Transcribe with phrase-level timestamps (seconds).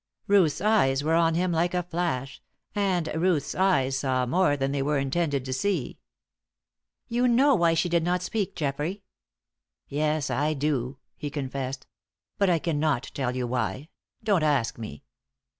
[0.25, 2.41] Ruth's eyes were on him like a flash,
[2.73, 5.99] and Ruth's eyes saw more than they were intended to see.
[7.07, 9.03] "You know why she did not speak, Geoffrey?"
[9.87, 11.85] "Yes, I do," he confessed,
[12.39, 13.89] "but I cannot tell you why.
[14.23, 15.03] Don't ask me."